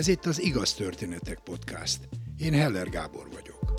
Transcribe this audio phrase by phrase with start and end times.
[0.00, 2.08] Ez itt az Igaz Történetek Podcast.
[2.38, 3.74] Én Heller Gábor vagyok.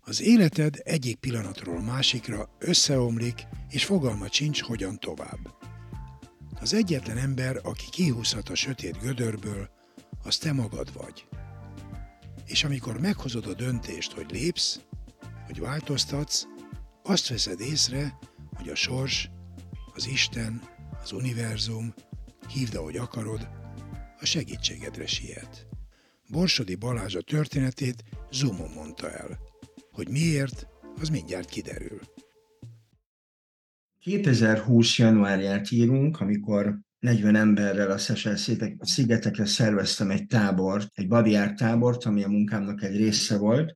[0.00, 5.54] Az életed egyik pillanatról másikra összeomlik, és fogalma sincs, hogyan tovább.
[6.60, 9.70] Az egyetlen ember, aki kihúzhat a sötét gödörből,
[10.22, 11.26] az te magad vagy.
[12.46, 14.80] És amikor meghozod a döntést, hogy lépsz,
[15.46, 16.46] hogy változtatsz,
[17.10, 18.18] azt veszed észre,
[18.56, 19.30] hogy a sors,
[19.94, 20.62] az Isten,
[21.02, 21.94] az univerzum,
[22.48, 23.48] hívd ahogy akarod,
[24.20, 25.66] a segítségedre siet.
[26.28, 29.38] Borsodi Balázs a történetét Zoomon mondta el.
[29.92, 30.66] Hogy miért,
[31.00, 32.00] az mindjárt kiderül.
[33.98, 34.98] 2020.
[34.98, 38.36] januárját írunk, amikor 40 emberrel a Szesel
[38.80, 43.74] szigetekre szerveztem egy tábort, egy badiár tábort, ami a munkámnak egy része volt,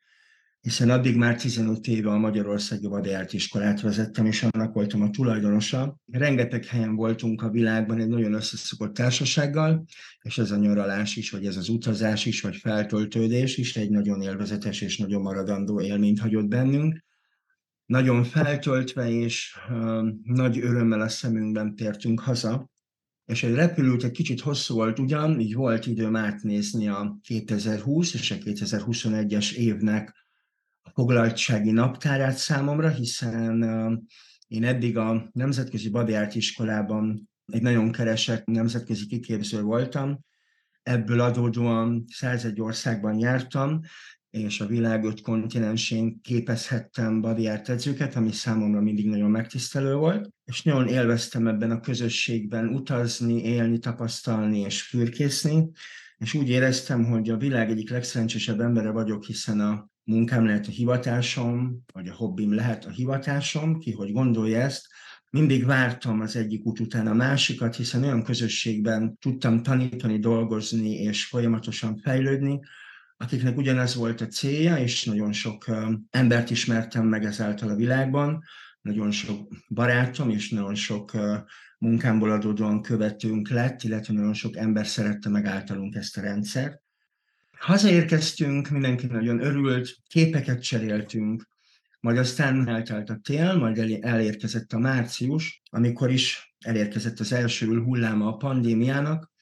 [0.64, 5.96] hiszen addig már 15 éve a Magyarországi Vadiárt iskolát vezettem, és annak voltam a tulajdonosa.
[6.12, 9.84] Rengeteg helyen voltunk a világban egy nagyon összeszokott társasággal,
[10.22, 14.20] és ez a nyaralás is, vagy ez az utazás is, vagy feltöltődés is egy nagyon
[14.20, 17.04] élvezetes és nagyon maradandó élményt hagyott bennünk.
[17.86, 22.70] Nagyon feltöltve és uh, nagy örömmel a szemünkben tértünk haza,
[23.24, 28.30] és egy repülőt egy kicsit hosszú volt ugyan, így volt időm átnézni a 2020 és
[28.30, 30.22] a 2021-es évnek
[30.84, 33.62] a foglaltsági naptárát számomra, hiszen
[34.48, 40.24] én eddig a Nemzetközi Badiárt iskolában egy nagyon keresett nemzetközi kiképző voltam,
[40.82, 43.80] ebből adódóan 101 országban jártam,
[44.30, 50.62] és a világ öt kontinensén képezhettem badiárt edzőket, ami számomra mindig nagyon megtisztelő volt, és
[50.62, 55.70] nagyon élveztem ebben a közösségben utazni, élni, tapasztalni és fürkészni,
[56.18, 60.70] és úgy éreztem, hogy a világ egyik legszerencsésebb embere vagyok, hiszen a munkám lehet a
[60.70, 64.86] hivatásom, vagy a hobbim lehet a hivatásom, ki hogy gondolja ezt,
[65.30, 71.24] mindig vártam az egyik út után a másikat, hiszen olyan közösségben tudtam tanítani, dolgozni és
[71.24, 72.60] folyamatosan fejlődni,
[73.16, 75.64] akiknek ugyanez volt a célja, és nagyon sok
[76.10, 78.44] embert ismertem meg ezáltal a világban,
[78.80, 81.12] nagyon sok barátom és nagyon sok
[81.78, 86.83] munkámból adódóan követőnk lett, illetve nagyon sok ember szerette meg általunk ezt a rendszert.
[87.64, 91.48] Hazaérkeztünk, mindenki nagyon örült, képeket cseréltünk,
[92.00, 98.26] majd aztán eltelt a tél, majd elérkezett a március, amikor is elérkezett az első hulláma
[98.26, 99.32] a pandémiának,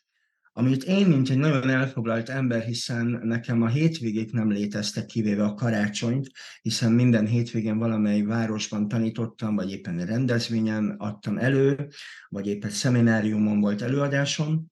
[0.52, 5.54] amit én, mint egy nagyon elfoglalt ember, hiszen nekem a hétvégék nem léteztek, kivéve a
[5.54, 11.88] karácsonyt, hiszen minden hétvégén valamely városban tanítottam, vagy éppen rendezvényen adtam elő,
[12.28, 14.71] vagy éppen szemináriumon volt előadásom,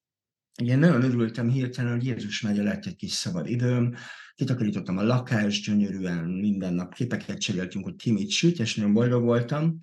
[0.68, 3.94] én nagyon örültem hirtelen, hogy Jézus megye lett egy kis szabad időm,
[4.34, 9.22] kitakarítottam a lakást, gyönyörűen minden nap képeket cseréltünk, hogy ki mit süt, és nagyon boldog
[9.22, 9.78] voltam.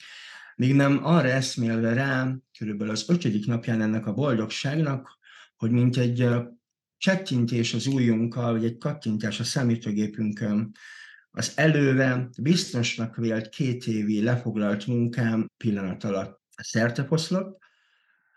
[0.55, 5.17] Még nem arra eszmélve rá, körülbelül az ötödik napján ennek a boldogságnak,
[5.55, 6.29] hogy mint egy
[6.97, 10.71] csettintés az ujjunkkal, vagy egy kattintás a számítógépünkön,
[11.31, 17.57] az előre biztosnak vélt két évi lefoglalt munkám pillanat alatt szertefoszlott,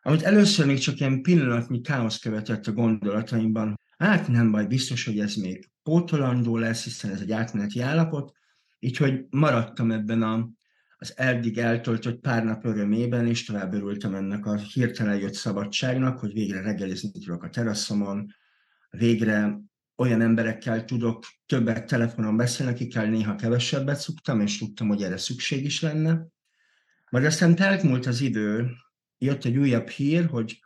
[0.03, 3.81] amit először még csak ilyen pillanatnyi káosz követett a gondolataimban.
[3.99, 8.33] Hát nem baj, biztos, hogy ez még pótolandó lesz, hiszen ez egy átmeneti állapot,
[8.79, 10.49] így hogy maradtam ebben a,
[10.97, 16.33] az eddig eltöltött pár nap örömében, és tovább örültem ennek a hirtelen jött szabadságnak, hogy
[16.33, 18.35] végre reggelizni tudok a teraszomon,
[18.91, 19.59] végre
[19.97, 25.65] olyan emberekkel tudok többet telefonon beszélni, akikkel néha kevesebbet szoktam, és tudtam, hogy erre szükség
[25.65, 26.27] is lenne.
[27.11, 28.71] Majd aztán telt múlt az idő,
[29.21, 30.61] jött egy újabb hír, hogy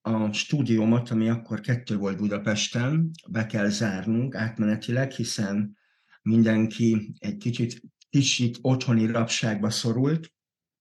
[0.00, 5.76] a stúdiómat, ami akkor kettő volt Budapesten, be kell zárnunk átmenetileg, hiszen
[6.22, 10.32] mindenki egy kicsit, kicsit otthoni rabságba szorult.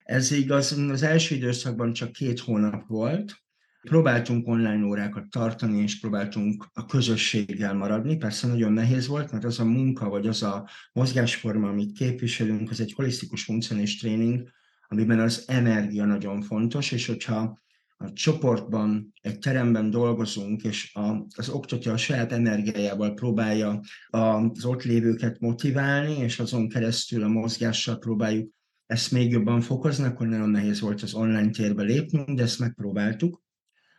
[0.04, 3.42] Ez igaz, az első időszakban csak két hónap volt,
[3.82, 8.18] Próbáltunk online órákat tartani, és próbáltunk a közösséggel maradni.
[8.18, 12.80] Persze nagyon nehéz volt, mert az a munka, vagy az a mozgásforma, amit képviselünk, az
[12.80, 14.50] egy holisztikus funkcionális tréning,
[14.92, 17.60] amiben az energia nagyon fontos, és hogyha
[17.98, 23.80] a csoportban, egy teremben dolgozunk, és a, az oktatja a saját energiájával próbálja
[24.10, 28.54] az ott lévőket motiválni, és azon keresztül a mozgással próbáljuk
[28.86, 33.44] ezt még jobban fokozni, akkor nagyon nehéz volt az online térbe lépnünk, de ezt megpróbáltuk.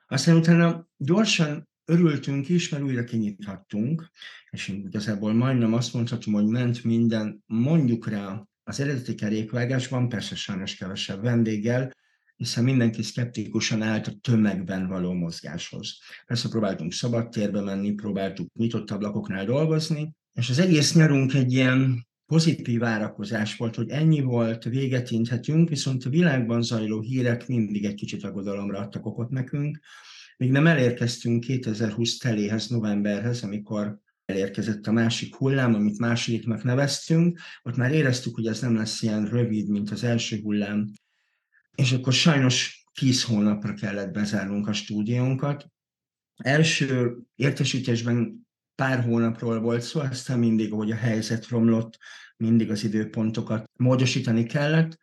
[0.06, 4.11] Aztán utána gyorsan örültünk is, mert újra kinyithattunk,
[4.50, 10.75] és igazából majdnem azt mondhatom, hogy ment minden, mondjuk rá az eredeti kerékvágásban, persze sajnos
[10.75, 11.93] kevesebb vendéggel,
[12.37, 15.99] hiszen mindenki szkeptikusan állt a tömegben való mozgáshoz.
[16.27, 22.07] Persze próbáltunk szabad térbe menni, próbáltuk nyitott ablakoknál dolgozni, és az egész nyarunk egy ilyen
[22.27, 27.95] pozitív várakozás volt, hogy ennyi volt, véget inthetünk, viszont a világban zajló hírek mindig egy
[27.95, 29.79] kicsit aggodalomra adtak okot nekünk.
[30.37, 34.01] Még nem elérkeztünk 2020 teléhez, novemberhez, amikor
[34.32, 39.26] elérkezett a másik hullám, amit másodiknak neveztünk, ott már éreztük, hogy ez nem lesz ilyen
[39.26, 40.90] rövid, mint az első hullám.
[41.75, 45.67] És akkor sajnos tíz hónapra kellett bezárnunk a stúdiónkat.
[46.37, 51.99] Első értesítésben pár hónapról volt szó, aztán mindig, ahogy a helyzet romlott,
[52.37, 54.99] mindig az időpontokat módosítani kellett.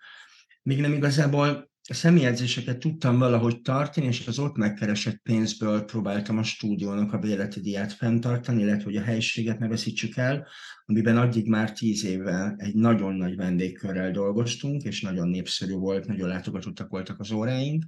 [0.63, 6.43] Még nem igazából a személyedzéseket tudtam valahogy tartani, és az ott megkeresett pénzből próbáltam a
[6.43, 10.47] stúdiónak a béleti diát fenntartani, illetve hogy a helyiséget ne veszítsük el,
[10.85, 16.27] amiben addig már tíz évvel egy nagyon nagy vendégkörrel dolgoztunk, és nagyon népszerű volt, nagyon
[16.27, 17.85] látogatottak voltak az óráink.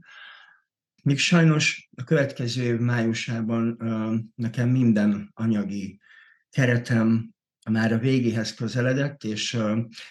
[1.04, 3.77] Míg sajnos a következő év májusában
[4.36, 6.00] nekem minden anyagi
[6.50, 7.33] keretem
[7.69, 9.57] már a végéhez közeledett, és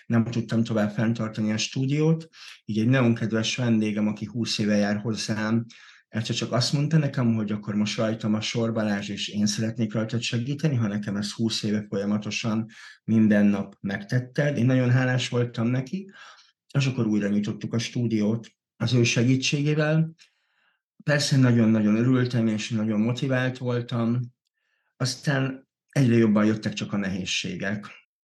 [0.06, 2.28] nem tudtam tovább fenntartani a stúdiót.
[2.64, 5.66] Így egy nagyon kedves vendégem, aki 20 éve jár hozzám,
[6.08, 9.92] egyszer csak azt mondta nekem, hogy akkor most rajtam a sor Balázs, és én szeretnék
[9.92, 12.66] rajtad segíteni, ha nekem ez 20 éve folyamatosan
[13.04, 14.56] minden nap megtetted.
[14.56, 16.10] Én nagyon hálás voltam neki,
[16.78, 20.14] és akkor újra nyitottuk a stúdiót az ő segítségével.
[21.04, 24.20] Persze nagyon-nagyon örültem, és nagyon motivált voltam.
[24.96, 27.86] Aztán egyre jobban jöttek csak a nehézségek,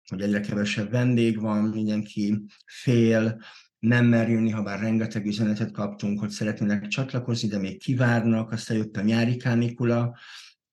[0.10, 3.42] hogy egyre kevesebb vendég van, mindenki fél,
[3.80, 8.78] nem mer jönni, ha bár rengeteg üzenetet kaptunk, hogy szeretnének csatlakozni, de még kivárnak, aztán
[8.78, 10.18] jött a nyári kánikula,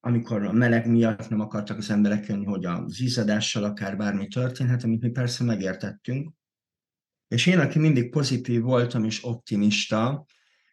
[0.01, 4.85] amikor a meleg miatt nem akartak az emberek jönni, hogy az izzadással akár bármi történhet,
[4.85, 6.33] amit mi persze megértettünk.
[7.29, 10.25] És én, aki mindig pozitív voltam és optimista,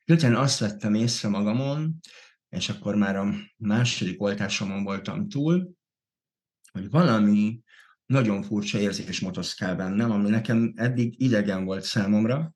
[0.03, 1.99] hirtelen azt vettem észre magamon,
[2.49, 5.76] és akkor már a második oltásomon voltam túl,
[6.77, 7.61] hogy valami
[8.05, 12.53] nagyon furcsa érzés motoszkál bennem, ami nekem eddig idegen volt számomra,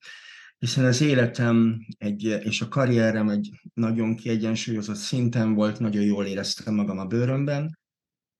[0.57, 6.73] hiszen az életem egy, és a karrierem egy nagyon kiegyensúlyozott szinten volt, nagyon jól éreztem
[6.73, 7.79] magam a bőrömben,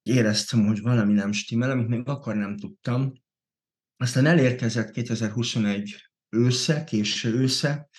[0.04, 3.14] éreztem, hogy valami nem stimmel, amit még akkor nem tudtam.
[3.98, 7.90] Aztán elérkezett 2021 ősze, késő ősze,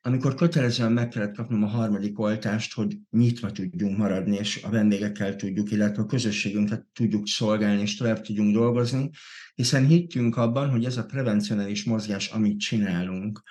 [0.00, 5.36] amikor kötelezően meg kellett kapnom a harmadik oltást, hogy nyitva tudjunk maradni, és a vendégekkel
[5.36, 9.10] tudjuk, illetve a közösségünket tudjuk szolgálni, és tovább tudjunk dolgozni,
[9.54, 13.42] hiszen hittünk abban, hogy ez a prevencionális mozgás, amit csinálunk,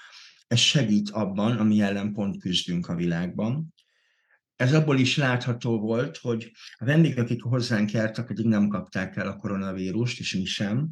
[0.48, 3.74] ez segít abban, ami ellen pont küzdünk a világban.
[4.58, 9.28] Ez abból is látható volt, hogy a vendégek, akik hozzánk jártak, eddig nem kapták el
[9.28, 10.90] a koronavírust, és mi sem,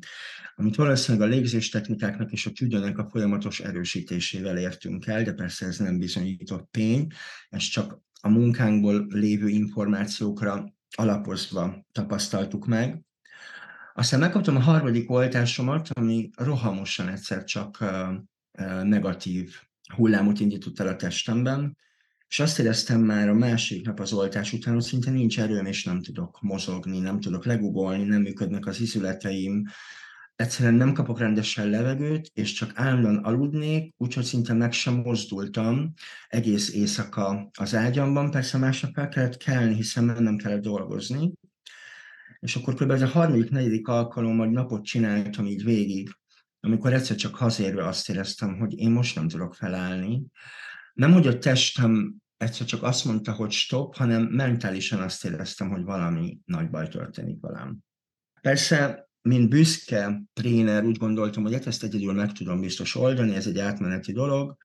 [0.55, 5.77] amit valószínűleg a légzéstechnikáknak és a tüdőnek a folyamatos erősítésével értünk el, de persze ez
[5.77, 7.07] nem bizonyított tény,
[7.49, 13.03] ez csak a munkánkból lévő információkra alapozva tapasztaltuk meg.
[13.93, 17.83] Aztán megkaptam a harmadik oltásomat, ami rohamosan egyszer csak
[18.83, 19.55] negatív
[19.95, 21.77] hullámot indított el a testemben,
[22.27, 25.83] és azt éreztem már a másik nap az oltás után, hogy szinte nincs erőm, és
[25.83, 29.63] nem tudok mozogni, nem tudok legugolni, nem működnek az izületeim,
[30.35, 35.93] egyszerűen nem kapok rendesen levegőt, és csak állandóan aludnék, úgyhogy szinte meg sem mozdultam
[36.27, 38.31] egész éjszaka az ágyamban.
[38.31, 41.33] Persze másnap fel kellett kelni, hiszen nem kellett dolgozni.
[42.39, 42.91] És akkor kb.
[42.91, 46.09] ez a harmadik, negyedik alkalom, hogy napot csináltam így végig,
[46.59, 50.23] amikor egyszer csak hazérve azt éreztem, hogy én most nem tudok felállni.
[50.95, 55.83] Nem, hogy a testem egyszer csak azt mondta, hogy stop, hanem mentálisan azt éreztem, hogy
[55.83, 57.77] valami nagy baj történik velem.
[58.41, 63.47] Persze mint büszke tréner úgy gondoltam, hogy hát ezt egyedül meg tudom biztos oldani, ez
[63.47, 64.57] egy átmeneti dolog.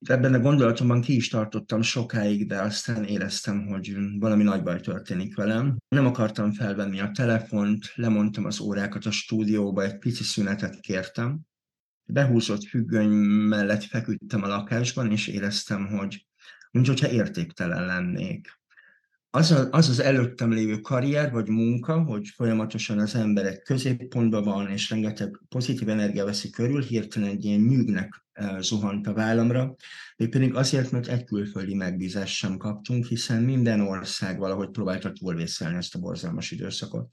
[0.00, 5.36] Ebben a gondolatomban ki is tartottam sokáig, de aztán éreztem, hogy valami nagy baj történik
[5.36, 5.76] velem.
[5.88, 11.40] Nem akartam felvenni a telefont, lemondtam az órákat a stúdióba, egy pici szünetet kértem.
[12.12, 13.10] Behúzott függöny
[13.48, 16.26] mellett feküdtem a lakásban, és éreztem, hogy
[16.70, 18.58] mintha értéktelen lennék
[19.30, 24.68] az, a, az az előttem lévő karrier vagy munka, hogy folyamatosan az emberek középpontban van,
[24.68, 29.74] és rengeteg pozitív energia veszi körül, hirtelen egy ilyen nyűgnek e, zuhant a vállamra,
[30.16, 35.94] pedig azért, mert egy külföldi megbízást sem kaptunk, hiszen minden ország valahogy próbálta túlvészelni ezt
[35.94, 37.08] a borzalmas időszakot.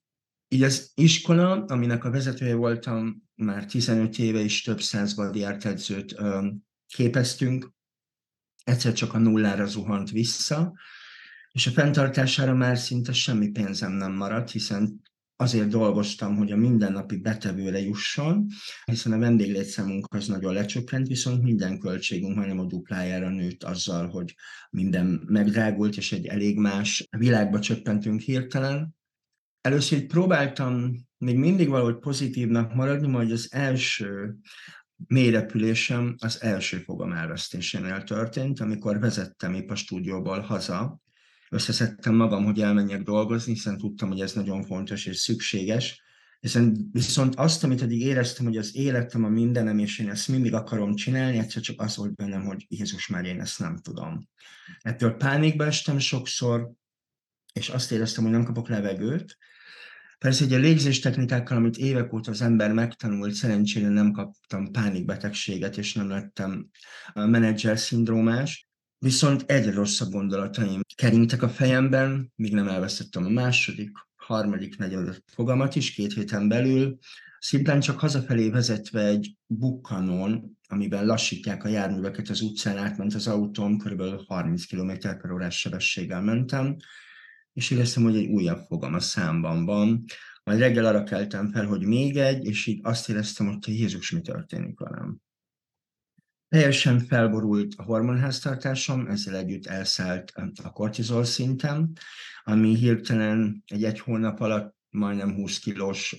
[0.47, 6.15] Így az iskola, aminek a vezetője voltam, már 15 éve is több száz vadiárt edzőt
[6.87, 7.73] képeztünk,
[8.63, 10.73] egyszer csak a nullára zuhant vissza,
[11.51, 15.01] és a fenntartására már szinte semmi pénzem nem maradt, hiszen
[15.35, 18.47] azért dolgoztam, hogy a mindennapi betevőre jusson,
[18.85, 24.35] hiszen a vendéglétszámunk az nagyon lecsökkent, viszont minden költségünk majdnem a duplájára nőtt azzal, hogy
[24.69, 28.94] minden megdrágult, és egy elég más világba csökkentünk hirtelen.
[29.65, 34.35] Először így próbáltam még mindig valahogy pozitívnak maradni, majd az első
[35.07, 40.99] mélyrepülésem az első fogam elvesztésénél történt, amikor vezettem épp a stúdióból haza,
[41.49, 46.01] összeszedtem magam, hogy elmenjek dolgozni, hiszen tudtam, hogy ez nagyon fontos és szükséges,
[46.39, 50.53] hiszen viszont azt, amit eddig éreztem, hogy az életem a mindenem, és én ezt mindig
[50.53, 54.27] akarom csinálni, egyszer csak az volt bennem, hogy Jézus már én ezt nem tudom.
[54.79, 56.71] Ettől pánikba estem sokszor,
[57.53, 59.37] és azt éreztem, hogy nem kapok levegőt,
[60.25, 65.77] Persze egy a légzés technikákkal, amit évek óta az ember megtanult, szerencsére nem kaptam pánikbetegséget,
[65.77, 66.69] és nem lettem
[67.13, 68.67] menedzser szindrómás,
[68.97, 75.75] viszont egyre rosszabb gondolataim keringtek a fejemben, míg nem elvesztettem a második, harmadik, negyedik fogamat
[75.75, 76.97] is két héten belül,
[77.39, 83.77] szimplán csak hazafelé vezetve egy bukkanon, amiben lassítják a járműveket az utcán, átment az autóm,
[83.77, 84.01] kb.
[84.27, 86.75] 30 km per órás sebességgel mentem,
[87.55, 90.03] és éreztem, hogy egy újabb fogam a számban van.
[90.43, 94.11] Majd reggel arra keltem fel, hogy még egy, és így azt éreztem, hogy te Jézus,
[94.11, 95.17] mi történik velem.
[96.47, 100.31] Teljesen felborult a hormonháztartásom, ezzel együtt elszállt
[100.63, 101.91] a kortizol szintem,
[102.43, 106.15] ami hirtelen egy egy hónap alatt majdnem 20 kilós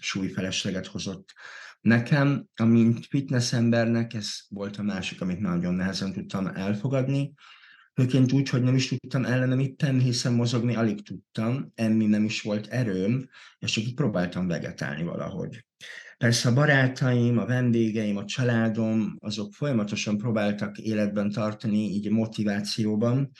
[0.00, 1.32] súlyfelesleget hozott
[1.80, 7.34] nekem, amint fitness embernek, ez volt a másik, amit nagyon nehezen tudtam elfogadni,
[7.98, 12.24] Főként úgy, hogy nem is tudtam ellene mit tenni, hiszen mozogni alig tudtam, enni nem
[12.24, 13.28] is volt erőm,
[13.58, 15.64] és csak így próbáltam vegetálni valahogy.
[16.18, 23.30] Persze a barátaim, a vendégeim, a családom, azok folyamatosan próbáltak életben tartani, így motivációban.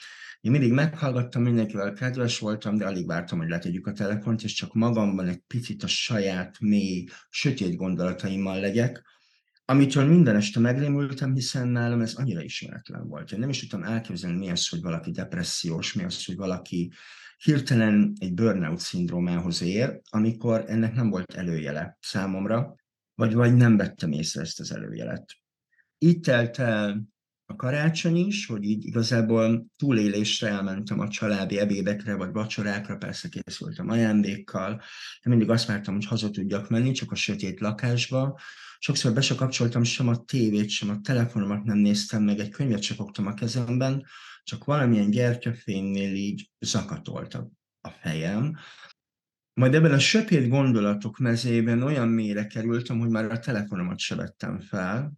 [0.41, 4.73] Én mindig meghallgattam, mindenkivel kedves voltam, de alig vártam, hogy letegyük a telefont, és csak
[4.73, 9.03] magamban egy picit a saját, mély, sötét gondolataimmal legyek,
[9.69, 13.31] amitől minden este megrémültem, hiszen nálam ez annyira ismeretlen volt.
[13.31, 16.91] Én nem is tudtam elképzelni, mi az, hogy valaki depressziós, mi az, hogy valaki
[17.37, 22.75] hirtelen egy burnout szindrómához ér, amikor ennek nem volt előjele számomra,
[23.15, 25.35] vagy, vagy nem vettem észre ezt az előjelet.
[25.97, 27.03] Itt telt el
[27.49, 33.89] a karácsony is, hogy így igazából túlélésre elmentem a családi ebédekre, vagy vacsorákra, persze készültem
[33.89, 34.81] ajándékkal,
[35.23, 38.39] de mindig azt vártam, hogy haza tudjak menni, csak a sötét lakásba,
[38.81, 42.81] Sokszor be se kapcsoltam sem a tévét, sem a telefonomat nem néztem meg, egy könyvet
[42.81, 44.05] se fogtam a kezemben,
[44.43, 47.33] csak valamilyen gyertyafénynél így zakatolt
[47.81, 48.57] a fejem.
[49.53, 54.59] Majd ebben a sötét gondolatok mezében olyan mélyre kerültem, hogy már a telefonomat se vettem
[54.59, 55.13] fel.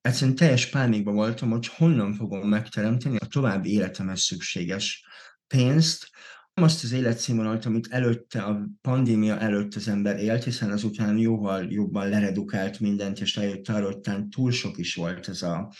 [0.00, 5.04] Egyszerűen teljes pánikban voltam, hogy honnan fogom megteremteni a további életemhez szükséges
[5.46, 6.10] pénzt,
[6.54, 12.08] azt az életszínvonalat, amit előtte, a pandémia előtt az ember élt, hiszen azután jóval jobban
[12.08, 15.72] leredukált mindent, és rájött arra, túl sok is volt ez a,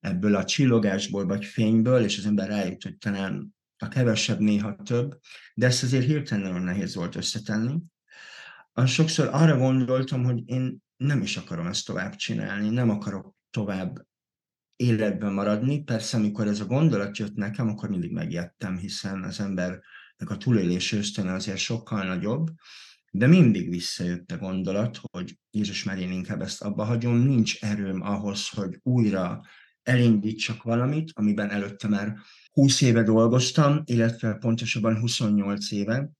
[0.00, 5.18] ebből a csillogásból vagy fényből, és az ember rájött, hogy talán a kevesebb néha több,
[5.54, 7.78] de ezt azért hirtelen nagyon nehéz volt összetenni.
[8.86, 14.06] Sokszor arra gondoltam, hogy én nem is akarom ezt tovább csinálni, nem akarok tovább
[14.76, 15.82] életben maradni.
[15.82, 19.80] Persze, amikor ez a gondolat jött nekem, akkor mindig megijedtem, hiszen az ember
[20.24, 22.50] a túlélési ösztöne azért sokkal nagyobb,
[23.12, 28.00] de mindig visszajött a gondolat, hogy Jézus már én inkább ezt abba hagyom, nincs erőm
[28.00, 29.40] ahhoz, hogy újra
[29.82, 32.16] elindítsak valamit, amiben előtte már
[32.52, 36.10] 20 éve dolgoztam, illetve pontosabban 28 éve,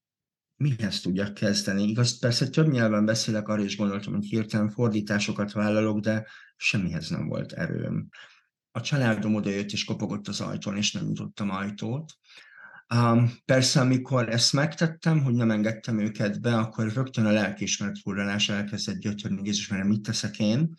[0.62, 1.82] mihez tudjak kezdeni.
[1.82, 6.26] Igaz, persze több nyelven beszélek, arra is gondoltam, hogy hirtelen fordításokat vállalok, de
[6.56, 8.08] semmihez nem volt erőm.
[8.70, 12.12] A családom odajött és kopogott az ajtón, és nem nyitottam ajtót.
[12.94, 18.48] Um, persze, amikor ezt megtettem, hogy nem engedtem őket be, akkor rögtön a lelkiismeret furranás
[18.48, 20.74] elkezdett gyötörni, Jézus, mert mit teszek én?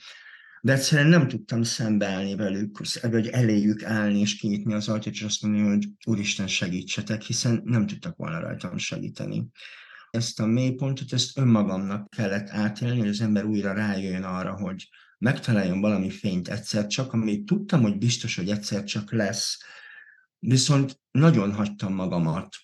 [0.63, 5.41] De egyszerűen nem tudtam szembeállni velük, vagy eléjük állni és kinyitni az ajtót, és azt
[5.41, 9.47] mondani, hogy Úristen segítsetek, hiszen nem tudtak volna rajtam segíteni.
[10.09, 15.81] Ezt a mélypontot, ezt önmagamnak kellett átélni, hogy az ember újra rájöjjön arra, hogy megtaláljon
[15.81, 19.57] valami fényt egyszer csak, amit tudtam, hogy biztos, hogy egyszer csak lesz,
[20.45, 22.55] Viszont nagyon hagytam magamat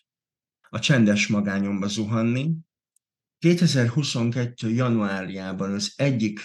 [0.69, 2.51] a csendes magányomba zuhanni.
[3.37, 4.69] 2022.
[4.69, 6.39] januárjában az egyik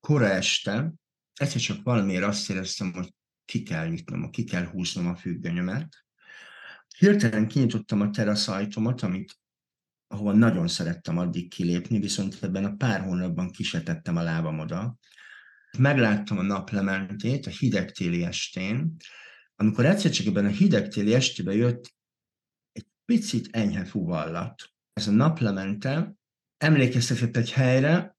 [0.00, 0.92] kora este
[1.34, 3.14] egyszer csak valamiért azt éreztem, hogy
[3.44, 5.88] ki kell nyitnom, ki kell húznom a függönyömet.
[6.98, 9.38] Hirtelen kinyitottam a teraszajtomat, amit
[10.06, 14.98] ahova nagyon szerettem addig kilépni, viszont ebben a pár hónapban kisetettem a lábam oda.
[15.78, 18.96] Megláttam a naplementét a hideg téli estén,
[19.56, 21.94] amikor egyszer csak ebben a hidegtéli estében jött
[22.72, 24.72] egy picit enyhe fuvallat.
[24.92, 26.14] Ez a naplemente
[26.56, 28.17] emlékeztetett egy helyre,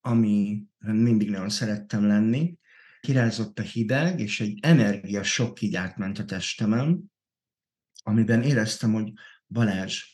[0.00, 2.58] ami mindig nagyon szerettem lenni,
[3.00, 7.12] kirázott a hideg, és egy energia sok így átment a testemen,
[8.02, 9.12] amiben éreztem, hogy
[9.46, 10.04] Balázs,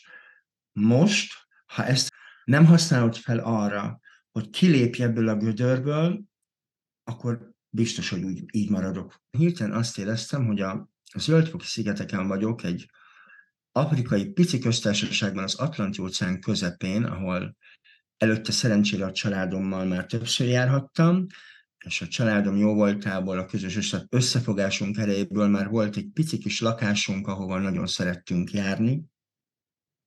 [0.72, 1.34] most
[1.66, 2.12] ha ezt
[2.44, 4.00] nem használod fel arra,
[4.30, 6.24] hogy kilépj ebből a gödörből,
[7.04, 9.22] akkor biztos, hogy úgy, így maradok.
[9.30, 12.90] Hirtelen azt éreztem, hogy a, Zöldfoki szigeteken vagyok, egy
[13.72, 17.56] afrikai pici köztársaságban az Atlanti-óceán közepén, ahol
[18.16, 21.26] előtte szerencsére a családommal már többször járhattam,
[21.84, 27.26] és a családom jó voltából, a közös összefogásunk erejéből már volt egy pici kis lakásunk,
[27.26, 29.04] ahova nagyon szerettünk járni,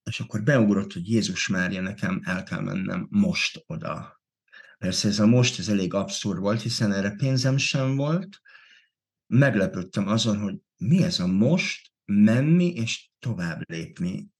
[0.03, 4.21] és akkor beugrott, hogy Jézus Mária, nekem el kell mennem most oda.
[4.77, 8.41] Persze ez a most, ez elég abszurd volt, hiszen erre pénzem sem volt.
[9.27, 14.31] Meglepődtem azon, hogy mi ez a most, menni és tovább lépni.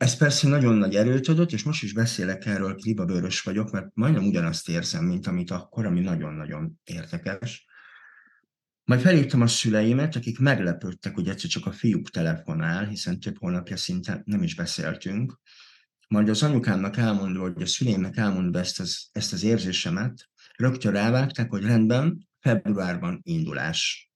[0.00, 4.26] Ez persze nagyon nagy erőt adott, és most is beszélek erről, klibabőrös vagyok, mert majdnem
[4.26, 7.66] ugyanazt érzem, mint amit akkor, ami nagyon-nagyon érdekes.
[8.84, 13.76] Majd felírtam a szüleimet, akik meglepődtek, hogy egyszer csak a fiúk telefonál, hiszen több hónapja
[13.76, 15.40] szinte nem is beszéltünk.
[16.08, 21.50] Majd az anyukámnak elmondva, hogy a szüleimnek elmondva ezt az, ezt az érzésemet, rögtön rávágták,
[21.50, 24.10] hogy rendben, februárban indulás.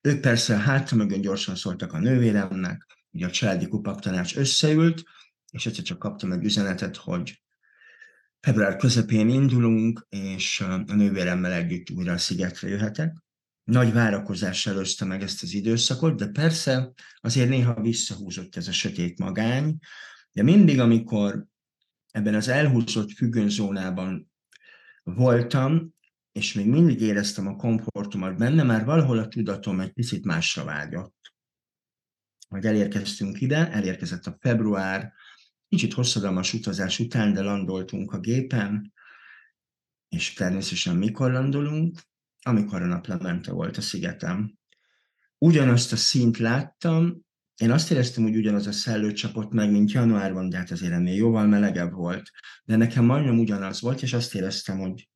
[0.00, 5.02] Ők persze hátra mögön gyorsan szóltak a nővéremnek, ugye a családi kupaktanács összeült,
[5.50, 7.42] és egyszer csak kaptam egy üzenetet, hogy
[8.40, 13.16] február közepén indulunk, és a nővéremmel együtt újra a szigetre jöhetek.
[13.64, 19.18] Nagy várakozás előzte meg ezt az időszakot, de persze azért néha visszahúzott ez a sötét
[19.18, 19.78] magány,
[20.32, 21.46] de mindig, amikor
[22.10, 24.30] ebben az elhúzott függönyzónában
[25.02, 25.94] voltam,
[26.32, 31.34] és még mindig éreztem a komfortomat benne, már valahol a tudatom egy picit másra vágyott.
[32.48, 35.12] Hogy elérkeztünk ide, elérkezett a február,
[35.70, 38.92] kicsit hosszadalmas utazás után, de landoltunk a gépen,
[40.08, 41.98] és természetesen mikor landolunk,
[42.42, 44.58] amikor a naplemente volt a szigetem.
[45.38, 47.24] Ugyanazt a szint láttam,
[47.56, 51.14] én azt éreztem, hogy ugyanaz a szellő csapott meg, mint januárban, de hát azért ennél
[51.14, 52.30] jóval melegebb volt.
[52.64, 55.08] De nekem majdnem ugyanaz volt, és azt éreztem, hogy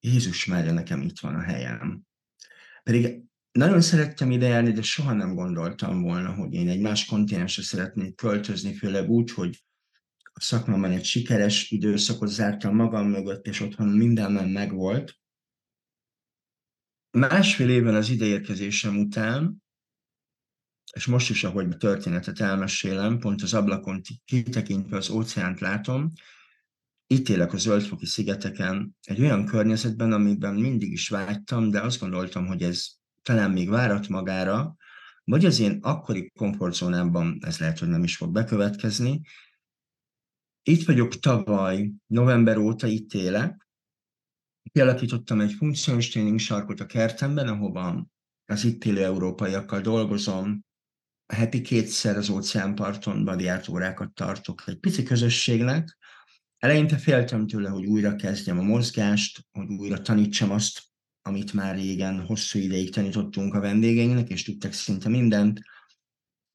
[0.00, 2.02] Jézus merje, nekem itt van a helyem.
[2.82, 8.14] Pedig nagyon szerettem ide de soha nem gondoltam volna, hogy én egy más kontinensre szeretnék
[8.14, 9.65] költözni, főleg úgy, hogy
[10.38, 15.18] a szakmában egy sikeres időszakot zártam magam mögött, és otthon mindenben megvolt.
[17.10, 19.62] Másfél évvel az ideérkezésem után,
[20.92, 26.12] és most is, ahogy a történetet elmesélem, pont az ablakon kitekintve az óceánt látom,
[27.06, 32.46] itt élek a Zöldfoki szigeteken, egy olyan környezetben, amiben mindig is vágytam, de azt gondoltam,
[32.46, 32.86] hogy ez
[33.22, 34.76] talán még várat magára,
[35.24, 39.20] vagy az én akkori komfortzónámban ez lehet, hogy nem is fog bekövetkezni.
[40.68, 43.68] Itt vagyok tavaly, november óta itt élek,
[44.72, 48.06] kialakítottam egy funkciós tréning sarkot a kertemben, ahova
[48.44, 50.64] az itt élő európaiakkal dolgozom,
[51.26, 55.96] heti kétszer az óceánparton badiátórákat tartok egy pici közösségnek.
[56.58, 60.82] Eleinte féltem tőle, hogy újra kezdjem a mozgást, hogy újra tanítsam azt,
[61.22, 65.60] amit már régen hosszú ideig tanítottunk a vendégeinknek, és tudtak szinte mindent.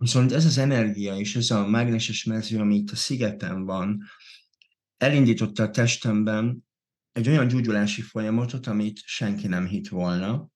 [0.02, 4.04] Viszont ez az energia és ez a mágneses mező, ami itt a szigeten van,
[4.98, 6.66] elindította a testemben
[7.12, 10.50] egy olyan gyógyulási folyamatot, amit senki nem hitt volna.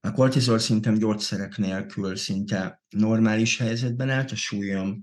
[0.00, 5.02] A kortizol szintem gyógyszerek nélkül szinte normális helyzetben állt, a súlyom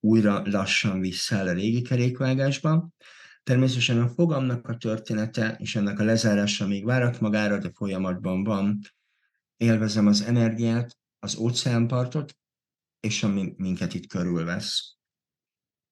[0.00, 2.88] újra lassan visszaáll a régi kerékvágásba.
[3.42, 8.80] Természetesen a fogamnak a története és ennek a lezárása még várat magára, de folyamatban van.
[9.56, 12.38] Élvezem az energiát, az óceánpartot,
[13.00, 14.98] és ami minket itt körülvesz.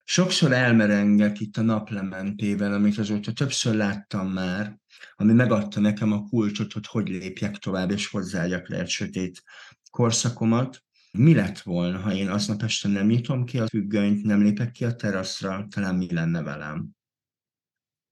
[0.05, 4.79] Sokszor elmerengek itt a naplementében, amit azóta többször láttam már,
[5.15, 9.43] ami megadta nekem a kulcsot, hogy hogy lépjek tovább, és hozzájak le egy sötét
[9.91, 10.83] korszakomat.
[11.13, 14.85] Mi lett volna, ha én aznap este nem nyitom ki a függönyt, nem lépek ki
[14.85, 16.89] a teraszra, talán mi lenne velem?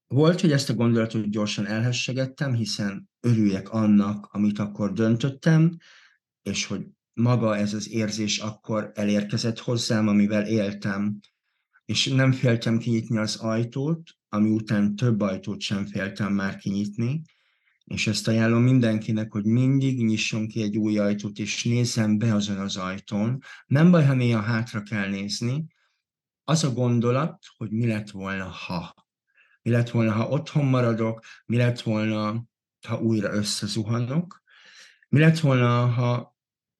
[0.07, 5.77] Volt, hogy ezt a gondolatot gyorsan elhessegettem, hiszen örüljek annak, amit akkor döntöttem,
[6.43, 11.19] és hogy maga ez az érzés akkor elérkezett hozzám, amivel éltem,
[11.85, 17.23] és nem féltem kinyitni az ajtót, ami után több ajtót sem féltem már kinyitni,
[17.85, 22.59] és ezt ajánlom mindenkinek, hogy mindig nyisson ki egy új ajtót, és nézzen be azon
[22.59, 23.43] az ajtón.
[23.67, 25.67] Nem baj, ha néha hátra kell nézni.
[26.45, 28.95] Az a gondolat, hogy mi lett volna, ha.
[29.63, 32.45] Mi lett volna, ha otthon maradok, mi lett volna,
[32.87, 34.43] ha újra összezuhanok,
[35.09, 36.36] mi lett volna, ha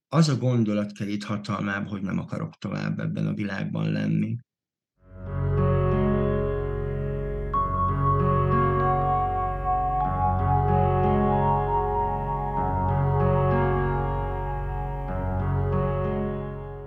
[0.09, 4.37] az a gondolat kerít hatalmába, hogy nem akarok tovább ebben a világban lenni.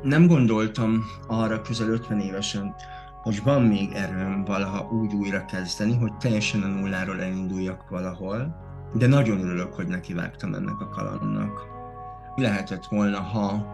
[0.09, 2.75] nem gondoltam arra közel 50 évesen,
[3.21, 8.55] hogy van még erőm valaha úgy újra kezdeni, hogy teljesen a nulláról elinduljak valahol,
[8.93, 11.78] de nagyon örülök, hogy nekivágtam ennek a kalandnak.
[12.39, 13.65] Lehetett volna, ha,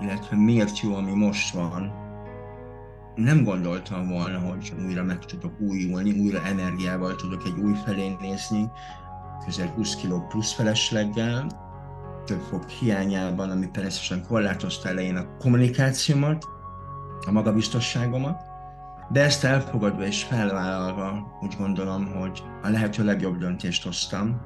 [0.00, 1.92] illetve miért jó, ami most van,
[3.14, 8.70] nem gondoltam volna, hogy újra meg tudok újulni, újra energiával tudok egy új felé nézni,
[9.44, 11.46] közel 20 kg plusz felesleggel,
[12.24, 16.44] több fog hiányában, ami természetesen korlátozta elején a kommunikációmat,
[17.26, 18.42] a magabiztosságomat,
[19.12, 24.40] de ezt elfogadva és felvállalva úgy gondolom, hogy a lehető legjobb döntést hoztam,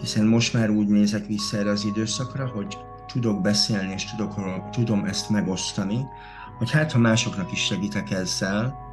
[0.00, 2.78] hiszen most már úgy nézek vissza erre az időszakra, hogy
[3.12, 4.34] tudok beszélni és tudok,
[4.70, 6.06] tudom ezt megosztani,
[6.58, 8.90] hogy hát ha másoknak is segítek ezzel,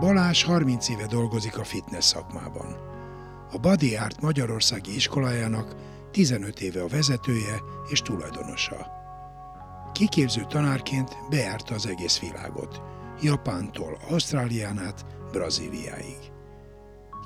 [0.00, 2.76] Balázs 30 éve dolgozik a fitness szakmában.
[3.52, 5.74] A Body Art Magyarországi iskolájának
[6.10, 8.86] 15 éve a vezetője és tulajdonosa.
[9.92, 12.82] Kiképző tanárként bejárta az egész világot,
[13.22, 16.18] Japántól Ausztrálián át Brazíliáig.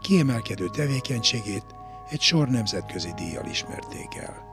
[0.01, 1.65] Kiemelkedő tevékenységét
[2.11, 4.45] egy sor nemzetközi díjjal ismerték el.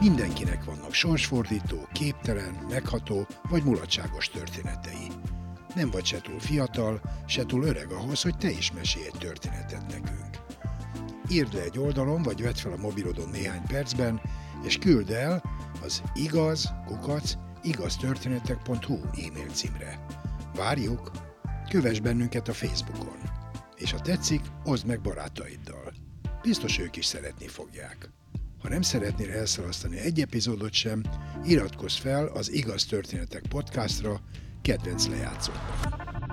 [0.00, 5.13] Mindenkinek vannak sorsfordító, képtelen, megható vagy mulatságos történetei.
[5.74, 9.86] Nem vagy se túl fiatal, se túl öreg ahhoz, hogy te is mesélj egy történetet
[9.86, 10.42] nekünk.
[11.28, 14.20] Írd le egy oldalon, vagy vedd fel a mobilodon néhány percben,
[14.64, 15.42] és küld el
[15.82, 20.04] az igaz, kukac, igaztörténetek.hu e-mail címre.
[20.54, 21.10] Várjuk!
[21.68, 23.16] Kövess bennünket a Facebookon.
[23.76, 25.92] És ha tetszik, oszd meg barátaiddal.
[26.42, 28.10] Biztos ők is szeretni fogják.
[28.62, 31.02] Ha nem szeretnél elszalasztani egy epizódot sem,
[31.44, 34.20] iratkozz fel az Igaz Történetek podcastra
[34.64, 36.23] kedvenc lejátszókban.